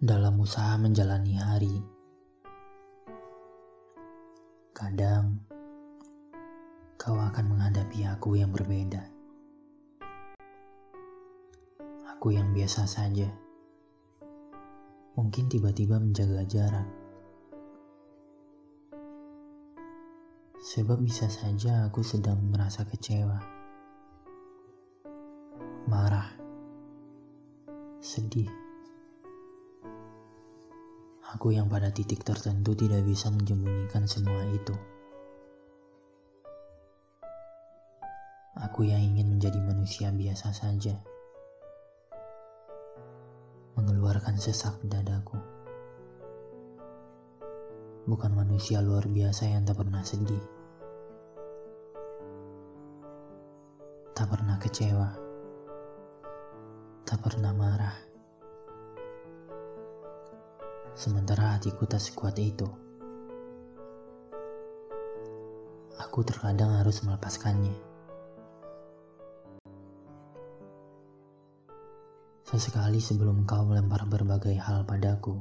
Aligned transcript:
Dalam 0.00 0.40
usaha 0.40 0.80
menjalani 0.80 1.36
hari, 1.36 1.76
kadang 4.72 5.44
kau 6.96 7.20
akan 7.20 7.44
menghadapi 7.44 8.08
aku 8.08 8.40
yang 8.40 8.48
berbeda. 8.48 9.04
Aku 12.16 12.32
yang 12.32 12.48
biasa 12.56 12.88
saja, 12.88 13.28
mungkin 15.20 15.52
tiba-tiba 15.52 16.00
menjaga 16.00 16.48
jarak. 16.48 16.88
Sebab 20.64 20.96
bisa 21.04 21.28
saja 21.28 21.84
aku 21.92 22.00
sedang 22.00 22.40
merasa 22.48 22.88
kecewa, 22.88 23.36
marah, 25.92 26.32
sedih. 28.00 28.59
Aku 31.30 31.54
yang 31.54 31.70
pada 31.70 31.94
titik 31.94 32.26
tertentu 32.26 32.74
tidak 32.74 33.06
bisa 33.06 33.30
menyembunyikan 33.30 34.02
semua 34.02 34.42
itu. 34.50 34.74
Aku 38.58 38.82
yang 38.82 38.98
ingin 38.98 39.38
menjadi 39.38 39.62
manusia 39.62 40.10
biasa 40.10 40.50
saja. 40.50 40.98
Mengeluarkan 43.78 44.42
sesak 44.42 44.74
dadaku. 44.82 45.38
Bukan 48.10 48.34
manusia 48.34 48.82
luar 48.82 49.06
biasa 49.06 49.54
yang 49.54 49.62
tak 49.62 49.78
pernah 49.78 50.02
sedih. 50.02 50.42
Tak 54.18 54.26
pernah 54.26 54.58
kecewa. 54.58 55.08
Tak 57.06 57.18
pernah 57.22 57.54
marah 57.54 58.09
sementara 60.94 61.56
hatiku 61.56 61.86
tak 61.86 62.02
sekuat 62.02 62.36
itu. 62.38 62.66
Aku 66.00 66.24
terkadang 66.26 66.80
harus 66.80 67.04
melepaskannya. 67.04 67.76
Sesekali 72.50 72.98
sebelum 72.98 73.46
kau 73.46 73.62
melempar 73.62 74.10
berbagai 74.10 74.58
hal 74.58 74.82
padaku, 74.82 75.38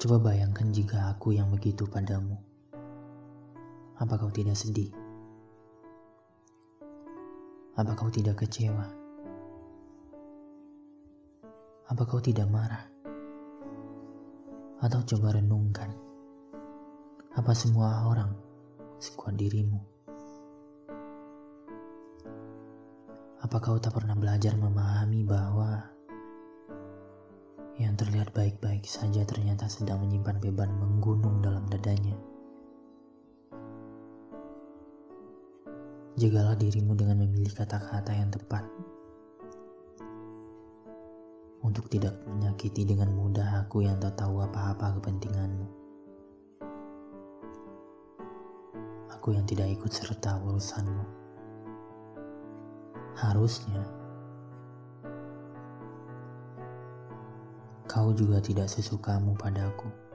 coba 0.00 0.16
bayangkan 0.32 0.72
jika 0.72 1.12
aku 1.12 1.36
yang 1.36 1.52
begitu 1.52 1.84
padamu. 1.84 2.40
Apa 4.00 4.16
kau 4.16 4.32
tidak 4.32 4.56
sedih? 4.56 4.88
Apa 7.76 7.92
kau 7.92 8.08
tidak 8.08 8.40
kecewa? 8.40 8.88
Apa 11.92 12.02
kau 12.08 12.22
tidak 12.22 12.48
marah? 12.48 12.97
Atau 14.78 15.02
coba 15.02 15.34
renungkan, 15.34 15.90
apa 17.34 17.50
semua 17.50 18.06
orang 18.06 18.30
sekuat 19.02 19.34
dirimu? 19.34 19.82
Apa 23.42 23.58
kau 23.58 23.74
tak 23.82 23.98
pernah 23.98 24.14
belajar 24.14 24.54
memahami 24.54 25.26
bahwa 25.26 25.82
yang 27.82 27.98
terlihat 27.98 28.30
baik-baik 28.30 28.86
saja 28.86 29.26
ternyata 29.26 29.66
sedang 29.66 29.98
menyimpan 29.98 30.38
beban 30.38 30.70
menggunung 30.78 31.42
dalam 31.42 31.66
dadanya? 31.66 32.14
Jagalah 36.22 36.54
dirimu 36.54 36.94
dengan 36.94 37.18
memilih 37.26 37.50
kata-kata 37.50 38.14
yang 38.14 38.30
tepat 38.30 38.62
untuk 41.62 41.90
tidak 41.90 42.14
menyakiti 42.26 42.86
dengan 42.86 43.10
mudah 43.10 43.66
aku 43.66 43.82
yang 43.82 43.98
tak 43.98 44.14
tahu 44.14 44.40
apa-apa 44.42 44.98
kepentinganmu. 45.00 45.66
Aku 49.18 49.34
yang 49.34 49.44
tidak 49.44 49.68
ikut 49.74 49.90
serta 49.90 50.38
urusanmu. 50.46 51.04
Harusnya 53.18 53.82
kau 57.90 58.14
juga 58.14 58.38
tidak 58.38 58.70
sesukamu 58.70 59.34
padaku. 59.34 60.07